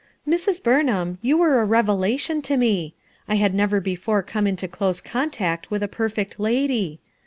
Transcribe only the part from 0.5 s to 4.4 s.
Burnhain, you were a revelation to me. I had never before